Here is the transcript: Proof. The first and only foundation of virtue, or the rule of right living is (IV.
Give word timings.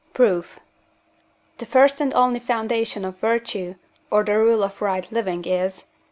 Proof. 0.13 0.59
The 1.59 1.67
first 1.67 2.01
and 2.01 2.11
only 2.15 2.39
foundation 2.39 3.05
of 3.05 3.19
virtue, 3.19 3.75
or 4.09 4.23
the 4.23 4.35
rule 4.39 4.63
of 4.63 4.81
right 4.81 5.07
living 5.11 5.45
is 5.45 5.83
(IV. 5.83 5.87